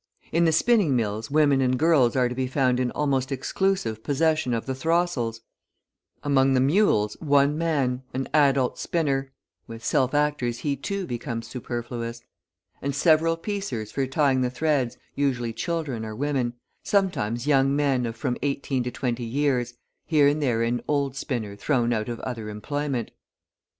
[0.31, 4.51] In the spinning mills women and girls are to be found in almost exclusive possession
[4.51, 5.41] of the throstles;
[6.23, 9.31] among the mules one man, an adult spinner
[9.67, 12.23] (with self actors, he, too, becomes superfluous),
[12.81, 18.15] and several piecers for tying the threads, usually children or women, sometimes young men of
[18.15, 19.75] from eighteen to twenty years,
[20.07, 23.11] here and there an old spinner thrown out of other employment.